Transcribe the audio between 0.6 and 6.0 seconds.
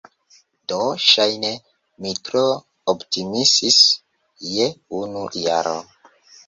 Do, ŝajne mi tro optimismis je unu jaro!